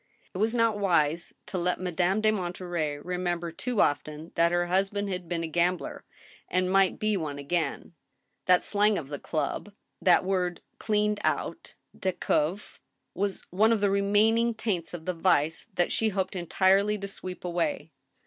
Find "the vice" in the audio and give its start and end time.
15.05-15.67